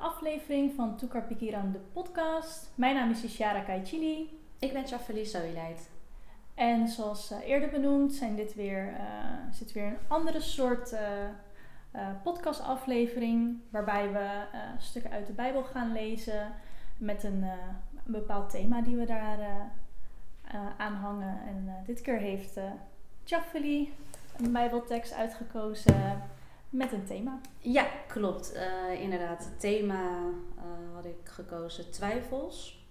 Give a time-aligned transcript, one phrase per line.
[0.00, 2.70] aflevering van Toekar Pikiran, de podcast.
[2.74, 4.38] Mijn naam is Ishara Kaichili.
[4.58, 5.90] Ik ben Shafali Zoileid.
[6.54, 10.92] En zoals uh, eerder benoemd zijn dit weer, uh, is dit weer een andere soort
[10.92, 13.58] uh, podcastaflevering.
[13.70, 14.28] Waarbij we
[14.78, 16.52] stukken uit de Bijbel gaan lezen
[16.98, 17.42] met een,
[18.06, 19.38] een bepaald thema die we daar
[20.76, 21.40] aan hangen.
[21.46, 22.64] En dit keer heeft uh,
[23.24, 23.92] Shafali
[24.36, 26.22] een Bijbeltekst uitgekozen
[26.70, 27.40] met een thema.
[27.58, 28.54] Ja, klopt.
[28.54, 30.18] Uh, inderdaad, het thema
[30.56, 32.86] uh, had ik gekozen twijfels.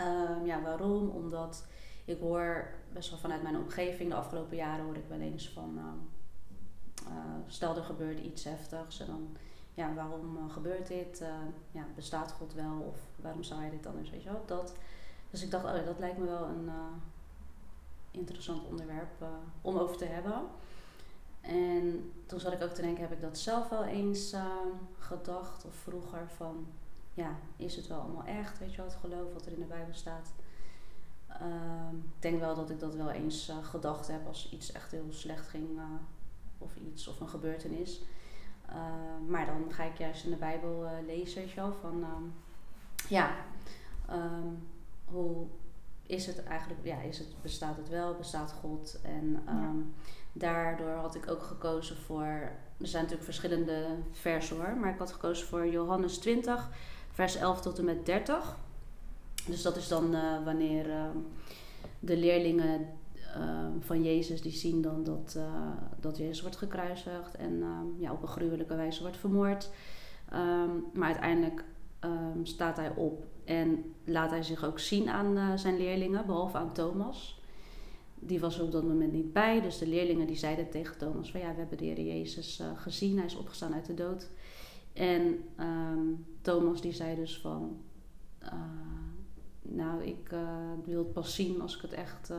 [0.00, 1.08] Um, ja, waarom?
[1.08, 1.66] Omdat
[2.04, 5.78] ik hoor best wel vanuit mijn omgeving de afgelopen jaren hoor ik wel eens van
[5.78, 7.14] uh,
[7.46, 9.36] stel er gebeurt iets heftigs en dan
[9.74, 11.24] ja, waarom gebeurt dit?
[11.70, 14.10] ja, bestaat God wel of waarom zou hij dit anders?
[14.10, 14.74] Weet je wel, dat.
[15.30, 16.70] Dus ik dacht, oh, dat lijkt me wel een
[18.10, 19.24] interessant onderwerp
[19.62, 20.42] om over te hebben.
[21.40, 24.44] En toen zat ik ook te denken, heb ik dat zelf wel eens uh,
[24.98, 26.66] gedacht of vroeger van,
[27.14, 29.64] ja, is het wel allemaal echt, weet je wel, het geloof wat er in de
[29.64, 30.32] Bijbel staat.
[31.42, 34.90] Uh, ik denk wel dat ik dat wel eens uh, gedacht heb als iets echt
[34.90, 35.84] heel slecht ging eh,
[36.58, 38.00] of iets of een gebeurtenis.
[38.66, 42.04] Ehm, maar dan ga ik juist in de Bijbel lezen, weet je wel, van,
[43.08, 43.30] ja,
[45.04, 45.46] hoe
[46.08, 49.42] is het eigenlijk, ja, is het, bestaat het wel, bestaat God en...
[49.46, 49.72] Ja
[50.38, 52.24] daardoor had ik ook gekozen voor.
[52.78, 56.70] Er zijn natuurlijk verschillende versen hoor, maar ik had gekozen voor Johannes 20,
[57.10, 58.56] vers 11 tot en met 30.
[59.46, 61.04] Dus dat is dan uh, wanneer uh,
[62.00, 62.86] de leerlingen
[63.36, 65.38] uh, van Jezus die zien dan dat,
[66.00, 67.64] dat Jezus wordt gekruisigd en
[67.98, 69.70] ja, op een gruwelijke wijze wordt vermoord.
[70.32, 71.64] Um, maar uiteindelijk
[72.04, 76.72] um, staat hij op en laat hij zich ook zien aan zijn leerlingen, behalve aan
[76.72, 77.38] Thomas
[78.20, 79.60] die was er op dat moment niet bij.
[79.60, 82.66] Dus de leerlingen die zeiden tegen Thomas van ja, we hebben de Heer Jezus uh,
[82.76, 83.16] gezien.
[83.16, 84.28] Hij is opgestaan uit de dood.
[84.92, 87.80] En um, Thomas die zei dus van,
[88.42, 88.52] uh,
[89.62, 90.30] nou ik
[90.84, 92.32] wil het pas zien als ik het echt,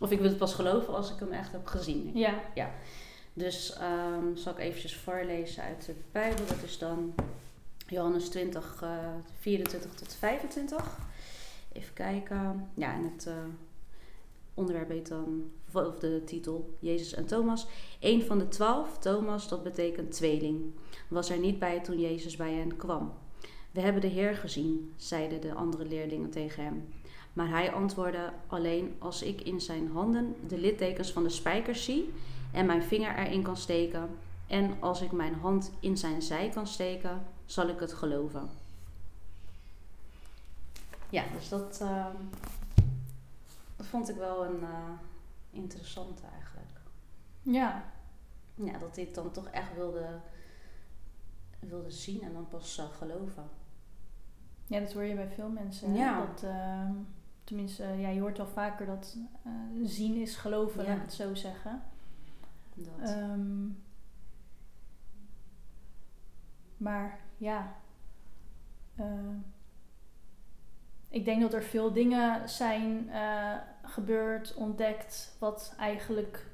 [0.00, 2.10] of ik wil het pas geloven als ik hem echt heb gezien.
[2.14, 2.40] Ja.
[2.54, 2.70] ja.
[3.32, 3.78] Dus
[4.16, 6.46] um, zal ik eventjes voorlezen uit de Bijbel.
[6.46, 7.14] Dat is dan
[7.92, 8.84] Johannes 20,
[9.40, 10.98] 24 tot 25.
[11.72, 12.70] Even kijken.
[12.74, 13.28] Ja, en het
[14.54, 17.66] onderwerp heet dan, of de titel, Jezus en Thomas.
[18.00, 20.72] Een van de twaalf, Thomas, dat betekent tweeling,
[21.08, 23.12] was er niet bij toen Jezus bij hen kwam.
[23.70, 26.88] We hebben de Heer gezien, zeiden de andere leerlingen tegen hem.
[27.32, 32.12] Maar hij antwoordde: Alleen als ik in zijn handen de littekens van de spijkers zie
[32.52, 34.08] en mijn vinger erin kan steken,
[34.52, 38.50] en als ik mijn hand in zijn zij kan steken, zal ik het geloven.
[41.08, 41.78] Ja, dus dat.
[41.82, 42.06] Uh,
[43.76, 44.90] dat vond ik wel een uh,
[45.50, 46.80] interessante eigenlijk.
[47.42, 47.84] Ja.
[48.54, 50.20] Ja, dat hij het dan toch echt wilde,
[51.58, 53.44] wilde zien en dan pas uh, geloven.
[54.66, 55.94] Ja, dat hoor je bij veel mensen.
[55.94, 56.26] Ja.
[56.26, 56.90] Dat, uh,
[57.44, 59.52] tenminste, ja, je hoort wel vaker dat uh,
[59.88, 60.88] zien is geloven, ja.
[60.88, 61.82] laat ik het zo zeggen.
[62.74, 63.10] Dat.
[63.10, 63.82] Um,
[66.82, 67.74] maar ja,
[71.08, 76.46] ik denk dat er veel dingen zijn uh, gebeurd, ontdekt, wat eigenlijk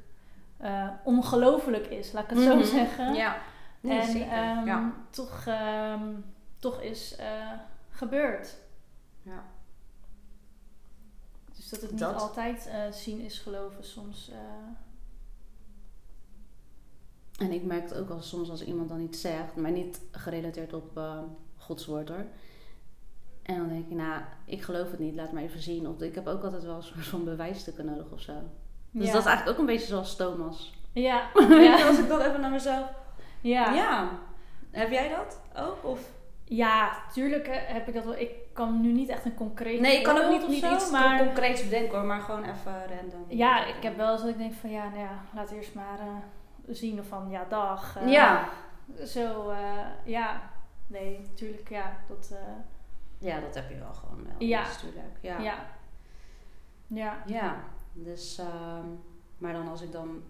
[0.60, 2.62] uh, ongelooflijk is, laat ik het mm -hmm.
[2.62, 3.14] zo zeggen.
[3.14, 3.36] Ja,
[3.80, 4.56] nee, en zeker.
[4.58, 4.92] Um, ja.
[5.10, 5.46] Toch,
[5.92, 6.24] um,
[6.58, 7.16] toch is
[7.90, 8.56] gebeurd.
[9.22, 9.44] Ja.
[11.56, 12.20] Dus dat het niet dat.
[12.20, 14.30] altijd zien is geloven, soms.
[17.38, 20.72] En ik merk het ook wel soms als iemand dan iets zegt, maar niet gerelateerd
[20.72, 21.00] op
[21.56, 22.24] Gods woord hoor
[23.48, 25.88] en dan denk ik, nou, ik geloof het niet, laat maar even zien.
[25.88, 28.32] Of ik heb ook altijd wel een soort van bewijsstukken nodig of zo.
[28.90, 29.12] Dus ja.
[29.12, 30.72] dat is eigenlijk ook een beetje zoals Thomas.
[30.92, 31.28] Ja.
[31.48, 31.86] ja.
[31.86, 32.90] als ik dat even naar mezelf.
[33.40, 33.74] Ja.
[33.74, 34.08] Ja.
[34.70, 35.84] Heb jij dat ook?
[35.84, 36.10] Of?
[36.44, 38.16] Ja, tuurlijk heb ik dat wel.
[38.16, 39.80] Ik kan nu niet echt een concreet.
[39.80, 41.24] Nee, ik kan ook niet, niet zo, iets maar...
[41.24, 43.24] concreets bedenken hoor, maar gewoon even random.
[43.28, 45.98] Ja, ik heb wel eens dat ik denk van ja, nou ja, laat eerst maar
[45.98, 46.06] uh,
[46.70, 47.98] zien van ja, dag.
[47.98, 48.48] Uh, ja.
[49.06, 50.50] Zo, uh, ja.
[50.86, 51.96] Nee, tuurlijk, ja.
[52.08, 52.32] Dat,
[53.18, 54.48] ja, dat heb je wel gewoon wel.
[54.48, 54.62] Ja.
[54.62, 55.16] natuurlijk.
[55.20, 55.38] Ja.
[55.38, 55.66] Ja.
[56.86, 57.22] Ja.
[57.26, 57.64] ja.
[57.92, 59.00] Dus, um,
[59.38, 60.22] maar dan als ik dan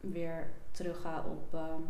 [0.00, 1.88] weer terug ga op um,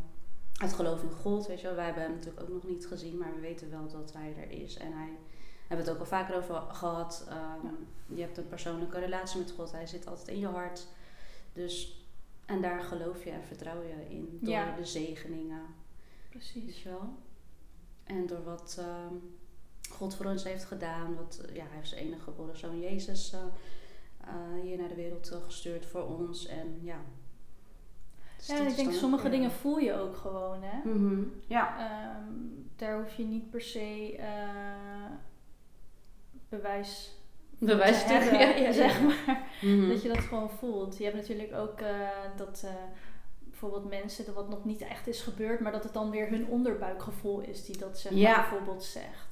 [0.57, 1.77] het geloof in God, weet je wel.
[1.77, 4.51] Wij hebben hem natuurlijk ook nog niet gezien, maar we weten wel dat hij er
[4.51, 4.77] is.
[4.77, 5.19] En hij,
[5.67, 7.27] hebben het ook al vaker over gehad.
[7.29, 8.17] Um, ja.
[8.17, 9.73] Je hebt een persoonlijke relatie met God.
[9.73, 10.87] Hij zit altijd in je hart.
[11.53, 12.00] Dus,
[12.51, 14.39] en daar geloof je en vertrouw je in.
[14.41, 14.77] Door ja.
[14.77, 15.63] de zegeningen.
[16.29, 16.65] Precies.
[16.65, 17.15] Weet je wel.
[18.05, 18.85] En door wat...
[19.11, 19.39] Um,
[19.91, 21.15] God voor ons heeft gedaan.
[21.17, 23.41] Wat, ja, hij heeft zijn enige geboren zoon Jezus uh,
[24.29, 26.47] uh, hier naar de wereld gestuurd voor ons.
[26.47, 27.01] En ja.
[28.37, 30.89] Dus Ja, ik denk sommige weer- dingen voel je ook gewoon, hè.
[30.91, 31.79] Mhm, Ja.
[31.79, 32.35] Ehm,
[32.77, 35.11] daar hoef je niet per se eh,
[36.49, 37.19] bewijs
[37.69, 39.43] voor Bewijs te tegen, hebben, ja, zeg maar.
[39.63, 39.89] Mhm.
[39.89, 40.99] Dat je dat gewoon voelt.
[40.99, 42.71] Je hebt natuurlijk ook eh, dat eh,
[43.39, 46.47] bijvoorbeeld mensen dat wat nog niet echt is gebeurd, maar dat het dan weer hun
[46.47, 48.35] onderbuikgevoel is die dat zeg maar Ja.
[48.41, 49.29] bijvoorbeeld zegt.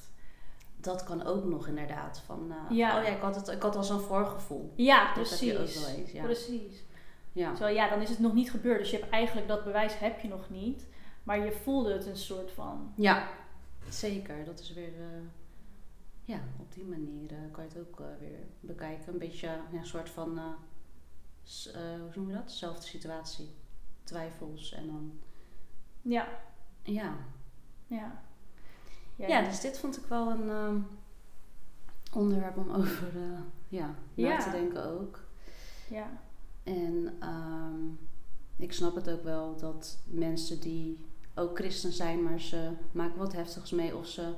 [0.80, 2.22] Dat kan ook nog inderdaad.
[2.26, 2.98] Van, eh, Ja.
[2.98, 4.72] Oh ja, ik had, het, ik had al zo'n voorgevoel.
[4.76, 5.86] Ja, Dat heb je ook precies.
[5.86, 6.10] wel eens.
[6.12, 6.22] Ja.
[6.22, 6.84] Precies.
[7.32, 7.50] Ja.
[7.52, 8.78] Terwijl ja, dan is het nog niet gebeurd.
[8.78, 10.86] Dus je hebt eigenlijk dat bewijs heb je nog niet.
[11.22, 12.92] Maar je voelde het een soort van.
[12.96, 13.28] ja,
[13.88, 14.44] zeker.
[14.44, 14.92] Dat is weer...
[16.28, 19.12] eh, ja, op die manier eh, kan je het ook eh, weer bekijken.
[19.12, 20.38] Een beetje ja, een soort van...
[20.38, 20.44] eh,
[21.74, 22.52] eh, hoe noem je dat?
[22.52, 23.48] Zelfde situatie.
[24.04, 25.12] Twijfels en dan...
[26.02, 26.28] Ja,
[26.82, 27.16] Ja.
[27.86, 29.26] ja.
[29.28, 30.84] Ja, dus dit vond ik wel een
[32.12, 35.20] onderwerp om over eh, ja, na te denken ook.
[35.90, 36.20] ja.
[36.62, 37.86] En ehm,
[38.56, 43.32] ik snap het ook wel dat mensen die ook christen zijn, maar ze maken wat
[43.32, 44.34] heftigs mee of ze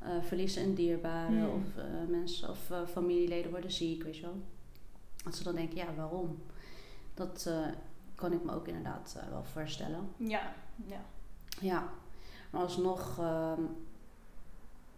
[0.00, 1.48] eh, verliezen een dierbare Hmm.
[1.48, 4.42] of eh, mensen of eh, familieleden worden ziek, weet je wel.
[5.24, 6.42] Dat ze dan denken, ja, waarom?
[7.14, 7.50] Dat
[8.14, 10.08] kan ik me ook inderdaad wel voorstellen.
[10.16, 10.54] Ja,
[10.86, 11.00] ja.
[11.60, 11.88] Ja,
[12.50, 13.62] maar alsnog, ehm,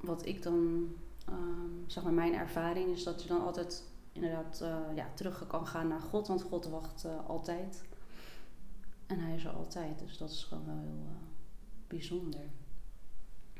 [0.00, 0.88] wat ik dan,
[1.26, 4.64] ehm, zeg maar, mijn ervaring is dat je dan altijd inderdaad
[4.94, 7.82] ja, terug kan gaan naar God, want God wacht altijd.
[9.06, 11.06] En Hij is er altijd, dus dat is gewoon wel heel
[11.86, 12.44] bijzonder.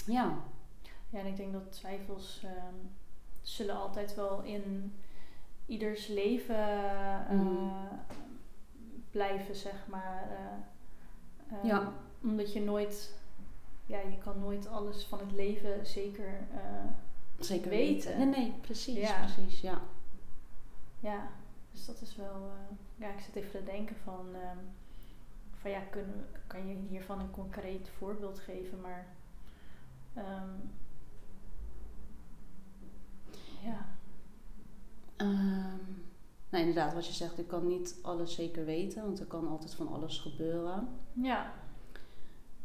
[0.06, 0.42] Ja,
[1.12, 2.74] Ja, en ik denk dat twijfels ehm,
[3.42, 4.94] zullen altijd wel in
[5.66, 6.56] ieders leven
[7.28, 7.68] eh, Mhm.
[9.10, 10.28] blijven, zeg maar.
[10.30, 11.92] eh, ehm, Ja.
[12.22, 13.14] Omdat je nooit,
[13.86, 16.90] ja, je kan nooit alles van het leven zeker, eh,
[17.38, 18.16] zeker Weten.
[18.18, 19.18] Nee, nee, precies, Ja.
[19.24, 19.80] precies, ja.
[21.00, 21.28] ja.
[21.72, 22.50] Dus dat is wel,
[22.96, 24.58] ja, ik zit even te denken van, ehm,
[25.60, 29.06] van ja, kunnen, kan je hiervan een concreet voorbeeld geven, maar
[33.62, 33.86] ja.
[35.16, 35.76] Ehm,
[36.50, 39.74] nou, inderdaad, wat je zegt, ik kan niet alles zeker weten, want er kan altijd
[39.74, 40.88] van alles gebeuren.
[41.12, 41.52] Ja,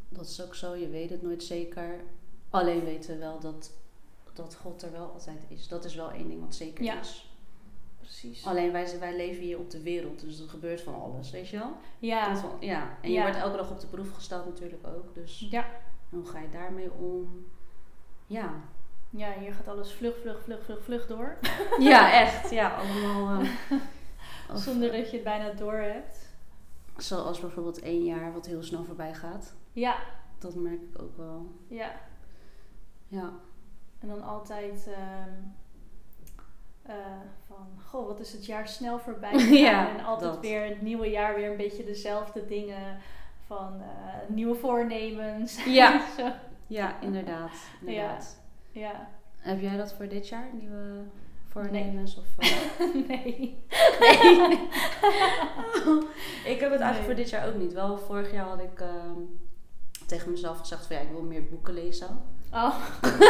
[0.09, 1.99] Dat is ook zo, je weet het nooit zeker.
[2.49, 3.71] Alleen weten we wel dat,
[4.33, 5.67] dat God er wel altijd is.
[5.67, 6.99] Dat is wel één ding wat zeker Ja.
[6.99, 7.31] is.
[7.99, 8.45] precies.
[8.45, 11.57] Alleen wij, wij leven hier op de wereld, dus er gebeurt van alles, weet je
[11.57, 11.71] wel?
[11.99, 12.97] Ja, van- ja.
[13.01, 13.21] En je Ja.
[13.21, 15.13] wordt elke dag op de proef gesteld natuurlijk ook.
[15.13, 15.65] Dus ja,
[16.09, 17.45] hoe ga je daarmee om?
[18.27, 18.53] Ja.
[19.09, 21.37] Ja, hier gaat alles vlug, vlug, vlug, vlug, vlug door.
[21.79, 22.49] Ja, echt.
[22.49, 23.41] Ja, allemaal...
[23.41, 23.49] eh,
[24.53, 26.25] of- Zonder dat je het bijna door hebt.
[26.97, 29.55] Zoals bijvoorbeeld één jaar wat heel snel voorbij gaat.
[29.73, 29.95] Ja,
[30.37, 31.51] Dat merk ik ook wel.
[31.67, 31.91] ja.
[33.07, 33.31] Ja.
[33.99, 35.33] En dan altijd ehm,
[36.81, 36.95] eh,
[37.47, 39.53] van, goh, wat is het jaar snel voorbij gegaan.
[39.57, 40.41] Ja, en altijd dat.
[40.41, 42.97] weer het nieuwe jaar weer een beetje dezelfde dingen.
[43.45, 45.63] Van eh, nieuwe voornemens.
[45.65, 46.01] Ja.
[46.17, 46.31] Zo.
[46.67, 47.51] Ja, inderdaad.
[47.79, 48.37] inderdaad.
[48.39, 48.46] Ja,
[49.37, 50.49] Heb jij dat voor dit jaar?
[50.53, 51.03] Nieuwe
[51.47, 52.17] voornemens?
[52.17, 52.47] Of, eh?
[53.07, 53.63] nee.
[53.99, 54.59] Nee.
[56.53, 57.03] ik heb het eigenlijk Nee.
[57.05, 57.73] voor dit jaar ook niet.
[57.73, 59.19] Wel, vorig jaar had ik ehm,
[60.05, 62.07] tegen mezelf gezegd van ja, ik wil meer boeken lezen.
[62.53, 62.75] Oh.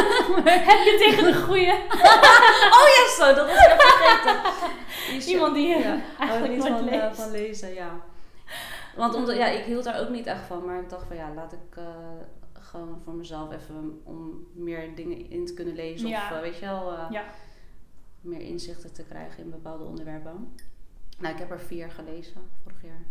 [0.70, 1.72] Heb je tegen de goede
[2.78, 5.28] Oh ja, zo, dat was ik vergeten.
[5.28, 7.90] Iemand die ja, eigenlijk niet van, eh, van lezen, ja.
[8.96, 11.30] Want omdat, ja, ik hield daar ook niet echt van, maar ik dacht van ja,
[11.34, 11.84] laat ik eh,
[12.68, 16.08] gewoon voor mezelf even om meer dingen in te kunnen lezen.
[16.08, 16.24] Ja.
[16.24, 17.24] Of eh, weet je wel, eh, Ja.
[18.20, 20.54] meer inzichten te krijgen in bepaalde onderwerpen.
[21.18, 23.02] Nou, ik heb er vier gelezen vorig jaar.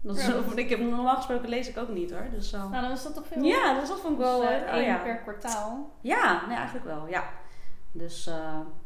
[0.00, 2.26] Dat is, Ja, dat- ik heb, normaal gesproken lees ik ook niet hoor.
[2.30, 3.42] Dus, eh, Nou, dan is dat toch veel.
[3.42, 4.40] ja, dus dat vond ik wel.
[4.40, 4.96] Dus, oh één ja.
[5.02, 5.90] per kwartaal.
[6.00, 7.08] ja, nee, eigenlijk wel.
[7.08, 7.30] Ja.
[7.92, 8.30] Dus,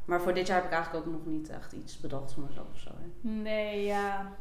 [0.05, 2.67] maar voor dit jaar heb ik eigenlijk ook nog niet echt iets bedacht voor mezelf
[2.73, 2.91] of zo.
[2.91, 3.29] Hè.
[3.31, 4.33] Nee, ja.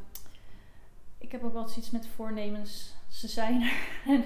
[1.18, 2.96] Ik heb ook wel eens iets met voornemens.
[3.08, 3.74] Ze zijn er.
[4.14, 4.24] En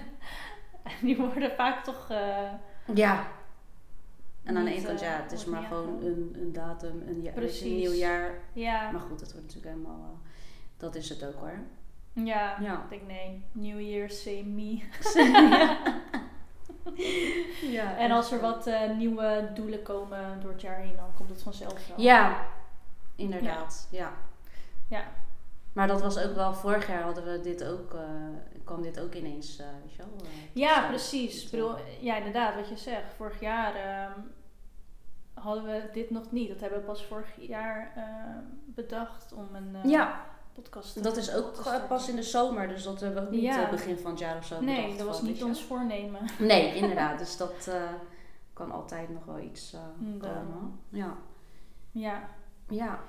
[1.02, 2.10] die worden vaak toch...
[2.10, 2.52] eh,
[2.94, 3.28] Ja.
[4.44, 7.22] En aan de ene kant, eh, ja, het is maar gewoon een, een datum, een,
[7.22, 7.62] ja, Precies.
[7.62, 8.32] een nieuw jaar.
[8.54, 10.30] ja, Maar goed, het wordt natuurlijk helemaal, eh,
[10.78, 11.60] dat is het ook hoor.
[12.14, 12.74] ja, Ja.
[12.84, 13.44] ik denk nee.
[13.52, 14.82] New Year, same me.
[17.78, 21.30] ja, En als er wat eh, nieuwe doelen komen door het jaar heen, dan komt
[21.30, 22.02] het vanzelf wel.
[22.02, 22.46] Ja,
[23.16, 24.12] inderdaad, ja.
[24.88, 25.04] Ja.
[25.76, 28.02] Maar dat was ook wel, vorig jaar hadden we dit ook, eh,
[28.64, 30.08] kwam dit ook ineens, eh weet je wel.
[30.26, 30.88] eh, Ja, zo.
[30.88, 31.44] precies.
[31.46, 33.14] Ik bedoel, ja, inderdaad, wat je zegt.
[33.14, 34.20] Vorig jaar ehm,
[35.34, 36.50] hadden we dit nog niet.
[36.50, 41.34] Dat hebben we pas vorig jaar ehm, bedacht om een Ja, podcast te dat is
[41.34, 43.70] ook pas in de zomer, dus dat hebben we ook niet Ja.
[43.70, 46.22] begin van het jaar of zo Nee, bedacht dat was niet ons voornemen.
[46.40, 47.20] Nee, inderdaad.
[47.20, 47.70] Dus dat
[48.54, 49.76] kan altijd nog wel iets
[50.20, 50.80] komen.
[50.90, 51.18] Ja.
[51.92, 52.30] Ja.
[52.68, 53.00] Ja.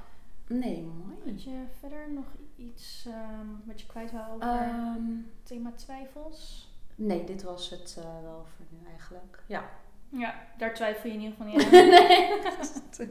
[0.47, 1.17] Nee, mooi.
[1.33, 2.25] Had je verder nog
[2.57, 6.71] iets ehm, wat je kwijt wou over het thema twijfels?
[6.95, 9.43] nee, dit was het eh, wel voor nu eigenlijk.
[9.47, 9.65] Ja.
[10.09, 11.89] Ja, daar twijfel je in ieder geval niet aan.
[11.99, 13.09] nee.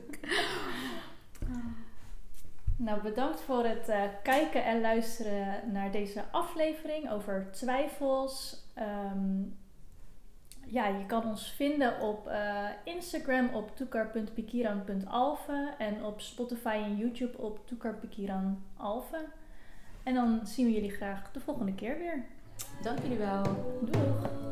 [2.77, 8.63] Nou, bedankt voor het eh, kijken en luisteren naar deze aflevering over twijfels.
[8.73, 9.41] Ehm,
[10.65, 17.37] ja, je kan ons vinden op eh, Instagram op toekar.pikiran.alve en op Spotify en YouTube
[17.37, 19.25] op toekarpikiranalve.
[20.03, 22.25] En dan zien we jullie graag de volgende keer weer.
[22.81, 23.43] Dank jullie wel.
[23.81, 24.43] Doeg!